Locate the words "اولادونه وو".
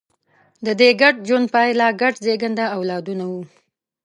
2.77-3.41